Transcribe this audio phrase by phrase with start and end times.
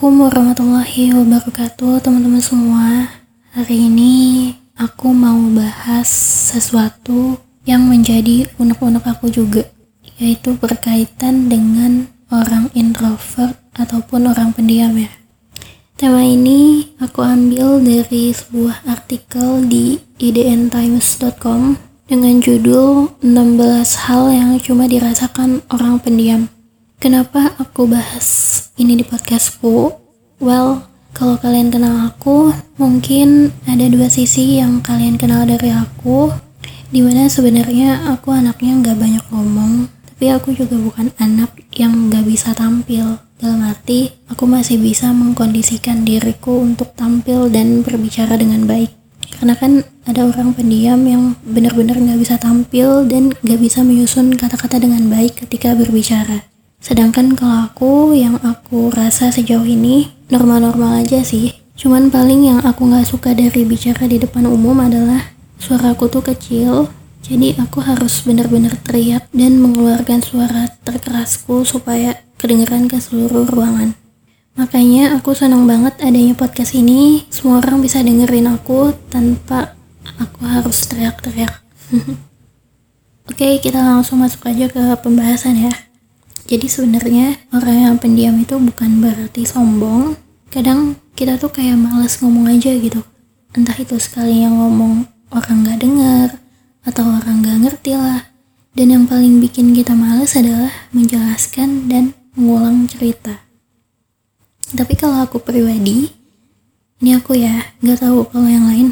[0.00, 2.88] Assalamualaikum warahmatullahi wabarakatuh teman-teman semua.
[3.52, 6.08] Hari ini aku mau bahas
[6.56, 7.36] sesuatu
[7.68, 9.68] yang menjadi unek-unek aku juga
[10.16, 15.12] Yaitu berkaitan dengan orang introvert ataupun orang pendiam ya.
[16.00, 21.76] Tema ini aku ambil dari sebuah artikel di idntimes.com
[22.08, 26.48] dengan judul 16 hal yang cuma dirasakan orang pendiam
[27.00, 28.28] Kenapa aku bahas
[28.76, 29.88] ini di podcastku?
[30.36, 30.84] Well,
[31.16, 36.28] kalau kalian kenal aku, mungkin ada dua sisi yang kalian kenal dari aku,
[36.92, 42.28] di mana sebenarnya aku anaknya nggak banyak ngomong, tapi aku juga bukan anak yang nggak
[42.28, 43.16] bisa tampil.
[43.40, 48.92] Dalam arti, aku masih bisa mengkondisikan diriku untuk tampil dan berbicara dengan baik.
[49.40, 54.76] Karena kan ada orang pendiam yang benar-benar nggak bisa tampil dan nggak bisa menyusun kata-kata
[54.76, 56.49] dengan baik ketika berbicara.
[56.80, 61.52] Sedangkan kalau aku yang aku rasa sejauh ini normal-normal aja sih.
[61.76, 66.88] Cuman paling yang aku nggak suka dari bicara di depan umum adalah suaraku tuh kecil.
[67.20, 73.92] Jadi aku harus benar-benar teriak dan mengeluarkan suara terkerasku supaya kedengeran ke seluruh ruangan.
[74.56, 77.28] Makanya aku senang banget adanya podcast ini.
[77.28, 79.76] Semua orang bisa dengerin aku tanpa
[80.16, 81.60] aku harus teriak-teriak.
[83.30, 85.72] Oke, kita langsung masuk aja ke pembahasan ya.
[86.50, 90.18] Jadi sebenarnya orang yang pendiam itu bukan berarti sombong.
[90.50, 93.06] Kadang kita tuh kayak males ngomong aja gitu.
[93.54, 96.28] Entah itu sekali yang ngomong orang gak dengar
[96.82, 98.26] atau orang gak ngerti lah.
[98.74, 103.46] Dan yang paling bikin kita males adalah menjelaskan dan mengulang cerita.
[104.74, 106.10] Tapi kalau aku pribadi,
[106.98, 108.90] ini aku ya, gak tahu kalau yang lain.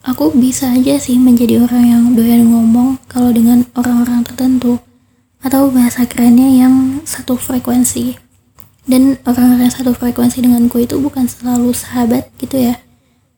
[0.00, 4.80] Aku bisa aja sih menjadi orang yang doyan ngomong kalau dengan orang-orang tertentu
[5.40, 8.16] atau bahasa kerennya yang satu frekuensi.
[8.84, 12.80] Dan orang-orang satu frekuensi denganku itu bukan selalu sahabat gitu ya.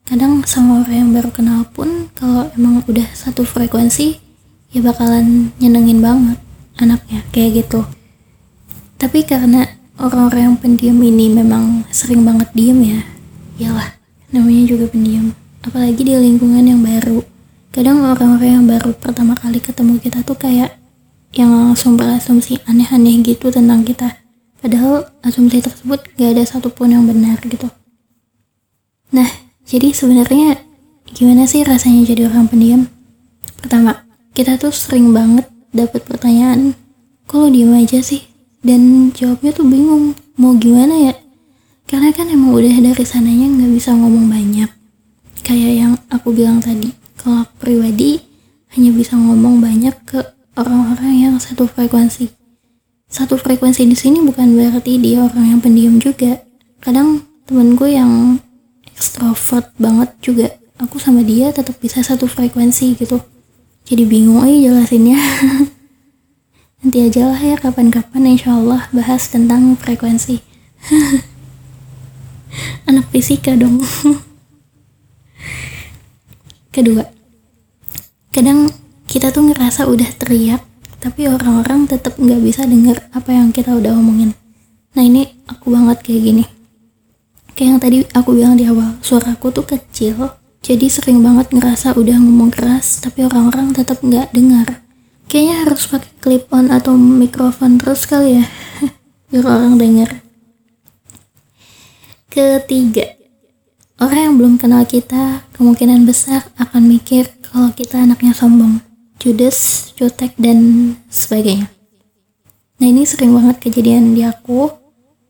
[0.02, 4.18] Kadang sama orang yang baru kenal pun kalau emang udah satu frekuensi
[4.74, 6.38] ya bakalan nyenengin banget
[6.82, 7.86] anaknya kayak gitu.
[8.98, 9.66] Tapi karena
[9.98, 13.00] orang-orang yang pendiam ini memang sering banget diem ya
[13.62, 13.94] iyalah
[14.34, 15.30] namanya juga pendiam.
[15.62, 17.22] Apalagi di lingkungan yang baru.
[17.70, 20.81] Kadang orang-orang yang baru pertama kali ketemu kita tuh kayak
[21.32, 24.20] yang langsung berasumsi aneh-aneh gitu tentang kita.
[24.60, 27.66] Padahal asumsi tersebut gak ada satupun yang benar gitu.
[29.10, 29.26] Nah,
[29.66, 30.60] jadi sebenarnya
[31.08, 32.86] gimana sih rasanya jadi orang pendiam?
[33.58, 34.04] Pertama,
[34.36, 36.76] kita tuh sering banget dapat pertanyaan,
[37.26, 38.22] kok lo diem aja sih?
[38.62, 41.14] Dan jawabnya tuh bingung, mau gimana ya?
[41.88, 44.70] Karena kan emang udah dari sananya nggak bisa ngomong banyak.
[45.42, 48.22] Kayak yang aku bilang tadi, kalau aku pribadi
[48.72, 50.22] hanya bisa ngomong banyak ke
[50.56, 52.28] orang-orang yang satu frekuensi.
[53.12, 56.40] Satu frekuensi di sini bukan berarti dia orang yang pendiam juga.
[56.80, 58.40] Kadang temenku yang
[58.88, 60.48] ekstrovert banget juga,
[60.80, 63.20] aku sama dia tetap bisa satu frekuensi gitu.
[63.84, 65.18] Jadi bingung aja jelasinnya.
[66.82, 70.42] Nanti aja lah ya kapan-kapan insya Allah bahas tentang frekuensi.
[72.88, 73.78] Anak fisika dong.
[76.74, 77.04] Kedua,
[78.32, 78.71] kadang
[79.12, 80.64] kita tuh ngerasa udah teriak
[80.96, 84.32] tapi orang-orang tetap nggak bisa denger apa yang kita udah omongin.
[84.96, 86.44] Nah ini aku banget kayak gini.
[87.52, 90.16] Kayak yang tadi aku bilang di awal suaraku tuh kecil
[90.64, 94.80] jadi sering banget ngerasa udah ngomong keras tapi orang-orang tetap nggak dengar.
[95.28, 98.48] Kayaknya harus pakai clip on atau mikrofon terus kali ya
[99.28, 100.24] biar orang denger.
[102.32, 103.12] Ketiga
[104.00, 108.91] orang yang belum kenal kita kemungkinan besar akan mikir kalau kita anaknya sombong
[109.22, 110.58] judes, jutek, dan
[111.06, 111.70] sebagainya.
[112.82, 114.66] Nah ini sering banget kejadian di aku.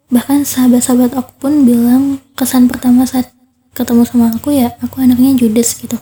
[0.09, 3.29] Bahkan sahabat-sahabat aku pun bilang kesan pertama saat
[3.77, 6.01] ketemu sama aku ya aku anaknya judes gitu.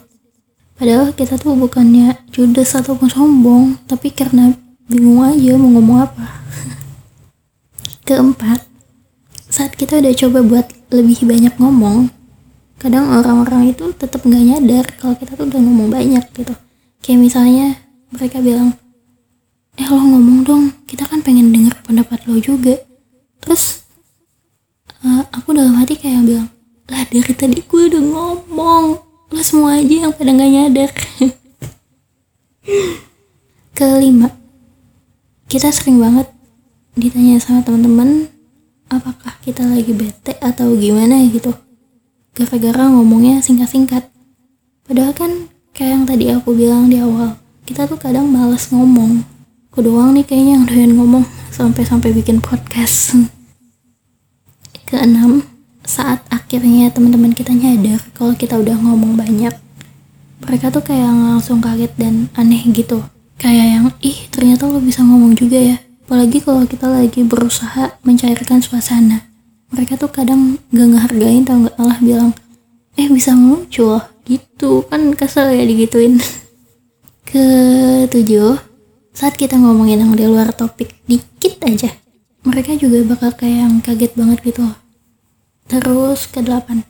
[0.79, 4.55] Padahal kita tuh bukannya judes ataupun sombong, tapi karena
[4.87, 6.27] bingung aja mau ngomong apa.
[8.07, 8.65] Keempat,
[9.51, 12.09] saat kita udah coba buat lebih banyak ngomong,
[12.81, 16.57] kadang orang-orang itu tetap nggak nyadar kalau kita tuh udah ngomong banyak gitu
[17.01, 17.80] kayak misalnya
[18.11, 18.75] mereka bilang
[19.79, 22.75] eh lo ngomong dong kita kan pengen denger pendapat lo juga.
[23.41, 23.87] Terus
[25.07, 26.49] uh, aku dalam hati kayak bilang
[26.91, 28.85] lah dari tadi gue udah ngomong
[29.31, 30.91] lo semua aja yang pada nggak nyadar.
[33.79, 34.41] Kelima
[35.51, 36.31] kita sering banget
[36.95, 38.31] ditanya sama teman-teman
[38.87, 41.27] apakah kita lagi bete atau gimana?
[41.27, 41.51] gitu.
[42.39, 44.07] Gara-gara ngomongnya singkat-singkat.
[44.87, 47.35] Padahal kan kayak yang tadi aku bilang di awal
[47.71, 49.23] kita tuh kadang males ngomong.
[49.71, 51.23] Aku doang nih kayaknya yang doyan ngomong
[51.55, 53.15] sampai-sampai bikin podcast.
[54.91, 55.47] Keenam
[55.87, 59.55] saat akhirnya teman-teman kita nyadar kalau kita udah ngomong banyak
[60.43, 63.07] mereka tuh kayak langsung kaget dan aneh gitu.
[63.39, 65.79] Kayak yang ih ternyata lo bisa ngomong juga ya.
[66.11, 69.31] Apalagi kalau kita lagi berusaha mencairkan suasana.
[69.71, 72.35] Mereka tuh kadang gak ngehargain tau gak Allah bilang
[72.99, 74.83] eh bisa muncul gitu.
[74.91, 76.19] Kan kesel ya digituin
[77.31, 77.47] ke
[78.11, 78.59] tujuh
[79.15, 81.95] saat kita ngomongin yang di luar topik dikit aja.
[82.43, 84.67] Mereka juga bakal kayak yang kaget banget gitu.
[85.71, 86.83] Terus ke delapan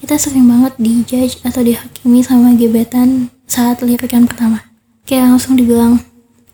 [0.00, 4.64] kita sering banget dijudge atau dihakimi sama gebetan saat lirikan pertama.
[5.04, 6.00] Kayak langsung dibilang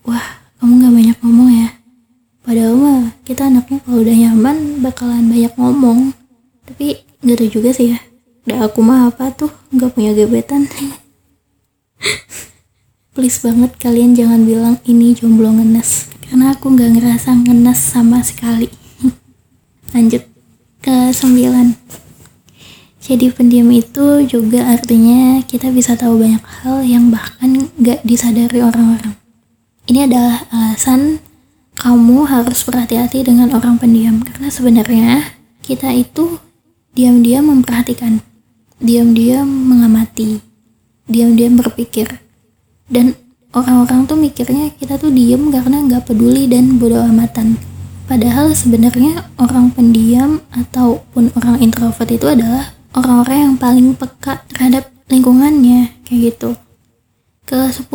[0.02, 1.68] wah kamu gak banyak ngomong ya.
[2.42, 6.18] Padahal mah kita anaknya kalau udah nyaman bakalan banyak ngomong.
[6.66, 7.98] Tapi gak tau juga sih ya.
[8.50, 10.66] Udah aku mah apa tuh gak punya gebetan
[13.20, 16.08] please banget kalian jangan bilang ini jomblo ngenes.
[16.24, 18.64] Karena aku gak ngerasa ngenes sama sekali.
[19.92, 20.24] Lanjut
[20.80, 21.76] ke sembilan.
[23.04, 29.12] Jadi pendiam itu juga artinya kita bisa tahu banyak hal yang bahkan gak disadari orang-orang.
[29.84, 31.20] Ini adalah alasan
[31.76, 34.24] kamu harus berhati-hati dengan orang pendiam.
[34.24, 35.28] Karena sebenarnya
[35.60, 36.40] kita itu
[36.96, 38.24] diam-diam memperhatikan,
[38.80, 40.40] diam-diam mengamati,
[41.04, 42.29] diam-diam berpikir.
[42.90, 43.14] Dan
[43.54, 47.54] orang-orang tuh mikirnya kita tuh diam karena nggak peduli dan bodoh amatan.
[48.10, 55.94] Padahal sebenarnya orang pendiam ataupun orang introvert itu adalah orang-orang yang paling peka terhadap lingkungannya
[56.02, 56.58] kayak gitu.
[57.46, 57.86] Ke 10.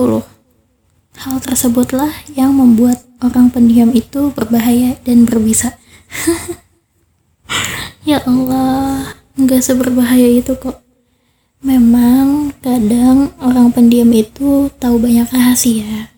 [1.15, 5.75] Hal tersebutlah yang membuat orang pendiam itu berbahaya dan berbisa.
[8.07, 10.84] ya Allah, nggak seberbahaya itu kok
[11.65, 16.13] memang kadang orang pendiam itu tahu banyak rahasia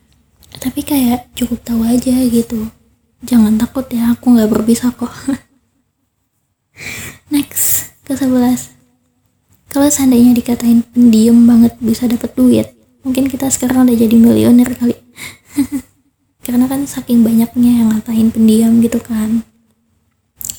[0.57, 2.67] tapi kayak cukup tahu aja gitu.
[3.23, 5.09] Jangan takut ya aku nggak berbisa kok.
[7.33, 8.73] Next ke sebelas.
[9.71, 12.67] Kalau seandainya dikatain pendiam banget bisa dapet duit
[13.07, 14.95] mungkin kita sekarang udah jadi milioner kali.
[16.45, 19.47] Karena kan saking banyaknya yang ngatain pendiam gitu kan.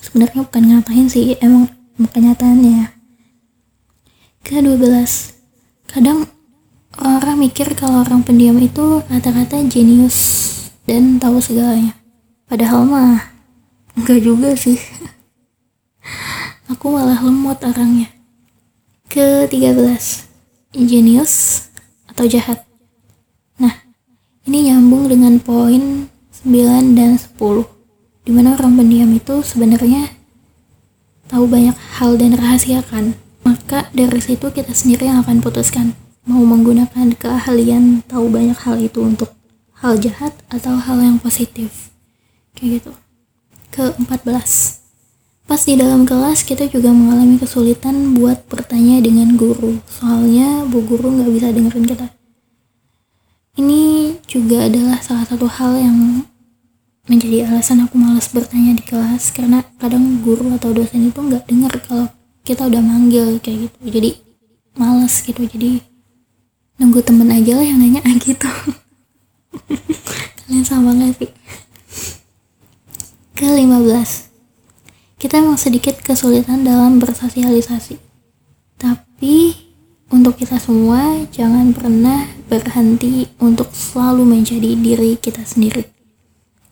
[0.00, 1.68] Sebenarnya bukan ngatain sih emang
[2.00, 2.97] bukan nyataannya.
[4.46, 5.34] Ke-12.
[5.88, 6.28] Kadang
[6.98, 10.18] orang mikir kalau orang pendiam itu rata-rata jenius
[10.86, 11.94] dan tahu segalanya.
[12.46, 13.34] Padahal mah
[13.98, 14.78] enggak juga sih.
[16.72, 18.12] Aku malah lemot orangnya.
[19.08, 20.28] Ke-13.
[20.76, 21.66] Jenius
[22.06, 22.62] atau jahat.
[23.56, 23.72] Nah,
[24.44, 26.06] ini nyambung dengan poin
[26.44, 27.34] 9 dan 10.
[28.28, 30.12] Di mana orang pendiam itu sebenarnya
[31.28, 33.16] tahu banyak hal dan rahasia kan
[33.48, 35.96] maka dari situ kita sendiri yang akan putuskan
[36.28, 39.32] mau menggunakan keahlian tahu banyak hal itu untuk
[39.80, 41.88] hal jahat atau hal yang positif.
[42.52, 42.92] Kayak gitu.
[43.72, 44.84] Ke-14.
[45.48, 49.80] Pas di dalam kelas kita juga mengalami kesulitan buat bertanya dengan guru.
[49.88, 52.12] Soalnya bu guru nggak bisa dengerin kita
[53.58, 56.22] ini juga adalah salah satu hal yang
[57.10, 61.74] menjadi alasan aku malas bertanya di kelas karena kadang guru atau dosen itu nggak dengar
[61.82, 62.06] kalau
[62.48, 63.78] kita udah manggil kayak gitu.
[63.92, 64.10] Jadi
[64.80, 65.44] males gitu.
[65.44, 65.84] Jadi
[66.80, 68.48] nunggu temen aja lah yang nanya ah gitu.
[70.48, 71.30] Kalian sama gak sih?
[73.36, 74.28] Ke 15
[75.18, 77.98] kita emang sedikit kesulitan dalam bersosialisasi.
[78.78, 79.50] Tapi
[80.14, 85.84] untuk kita semua, jangan pernah berhenti untuk selalu menjadi diri kita sendiri.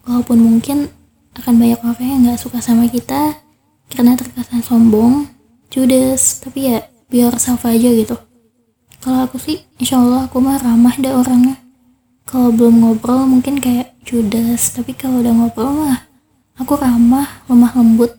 [0.06, 0.86] Walaupun mungkin
[1.34, 3.34] akan banyak orang yang gak suka sama kita
[3.90, 5.26] karena terkesan sombong,
[5.76, 8.16] judes, tapi ya biar self aja gitu.
[9.04, 11.60] Kalau aku sih, insya Allah aku mah ramah dah orangnya.
[12.24, 16.08] Kalau belum ngobrol mungkin kayak judes, tapi kalau udah ngobrol mah
[16.56, 18.16] aku ramah, lemah lembut.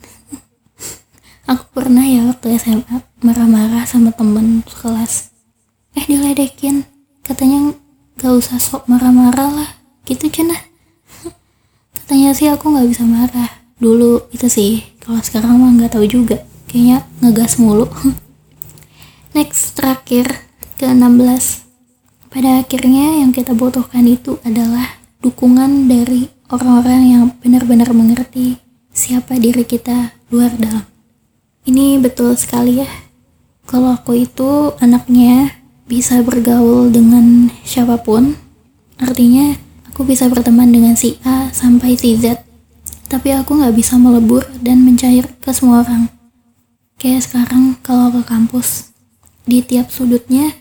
[1.52, 5.34] aku pernah ya waktu SMA marah-marah sama temen sekelas.
[5.98, 6.86] Eh diledekin.
[7.26, 7.74] Katanya
[8.22, 9.70] gak usah sok marah-marah lah.
[10.08, 10.56] Gitu cina
[12.00, 13.50] katanya sih aku gak bisa marah.
[13.82, 14.88] Dulu itu sih.
[15.04, 17.90] Kalau sekarang mah gak tahu juga kayaknya ngegas mulu
[19.36, 20.44] next terakhir
[20.78, 21.02] ke 16
[22.30, 28.60] pada akhirnya yang kita butuhkan itu adalah dukungan dari orang-orang yang benar-benar mengerti
[28.94, 30.86] siapa diri kita luar dalam
[31.68, 32.88] ini betul sekali ya.
[33.68, 35.52] Kalau aku itu anaknya
[35.84, 38.40] bisa bergaul dengan siapa pun,
[38.96, 39.52] artinya
[39.92, 42.40] aku bisa berteman dengan si A sampai si Z.
[43.12, 46.08] Tapi aku nggak bisa melebur dan mencair ke semua orang.
[46.98, 48.94] Kayak sekarang kalau ke kampus,
[49.46, 50.54] di tiap sudutnya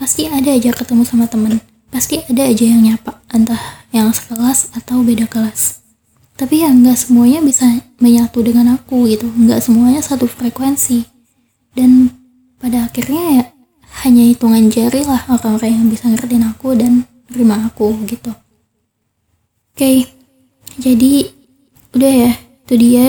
[0.00, 1.60] pasti ada aja ketemu sama temen.
[1.92, 3.60] Pasti ada aja yang nyapa, entah
[3.92, 5.84] yang sekelas atau beda kelas.
[6.40, 7.68] Tapi ya nggak semuanya bisa
[8.00, 9.28] menyatu dengan aku gitu.
[9.28, 11.04] Nggak semuanya satu frekuensi.
[11.76, 12.08] Dan
[12.56, 13.44] pada akhirnya ya
[14.02, 18.32] hanya hitungan jari lah orang-orang yang bisa ngertiin aku dan terima aku gitu.
[19.76, 20.08] Oke
[20.80, 21.28] jadi
[21.92, 22.32] udah ya
[22.64, 23.06] itu dia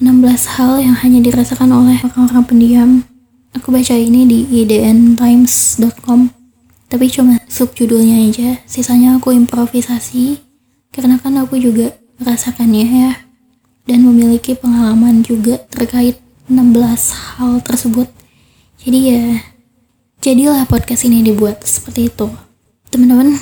[0.00, 2.90] 16 hal yang hanya dirasakan oleh orang-orang pendiam.
[3.52, 6.42] Aku baca ini di idntimes.com
[6.92, 8.60] tapi cuma subjudulnya aja.
[8.68, 10.44] Sisanya aku improvisasi
[10.92, 13.12] karena kan aku juga merasakannya ya.
[13.88, 16.20] Dan memiliki pengalaman juga terkait
[16.52, 18.12] 16 hal tersebut.
[18.84, 19.24] Jadi ya
[20.20, 22.28] jadilah podcast ini dibuat seperti itu.
[22.92, 23.40] Teman-teman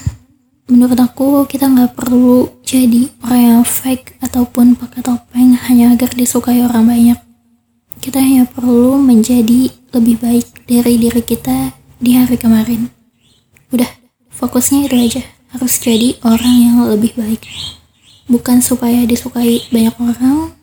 [0.70, 6.62] menurut aku kita nggak perlu jadi orang yang fake ataupun pakai topeng hanya agar disukai
[6.62, 7.18] orang banyak.
[7.98, 12.88] Kita hanya perlu menjadi lebih baik dari diri kita di hari kemarin.
[13.74, 13.90] Udah
[14.30, 15.22] fokusnya itu aja.
[15.50, 17.42] Harus jadi orang yang lebih baik.
[18.30, 20.54] Bukan supaya disukai banyak orang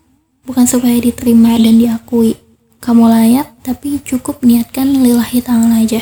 [0.48, 2.40] bukan supaya diterima dan diakui.
[2.80, 6.00] Kamu layak tapi cukup niatkan lillahi ta'ala aja.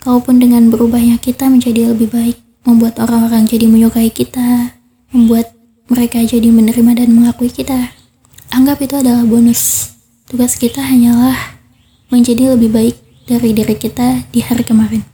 [0.00, 4.74] Kalaupun dengan berubahnya kita menjadi lebih baik membuat orang-orang jadi menyukai kita
[5.14, 5.54] membuat
[5.86, 7.94] mereka jadi menerima dan mengakui kita
[8.50, 9.94] anggap itu adalah bonus
[10.26, 11.56] tugas kita hanyalah
[12.10, 12.96] menjadi lebih baik
[13.30, 15.06] dari diri kita di hari kemarin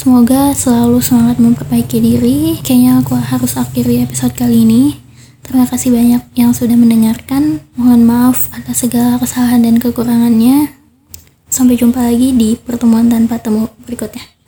[0.00, 2.56] Semoga selalu semangat memperbaiki diri.
[2.64, 4.96] Kayaknya aku harus akhiri episode kali ini.
[5.44, 7.60] Terima kasih banyak yang sudah mendengarkan.
[7.76, 10.72] Mohon maaf atas segala kesalahan dan kekurangannya.
[11.52, 14.39] Sampai jumpa lagi di pertemuan tanpa temu berikutnya.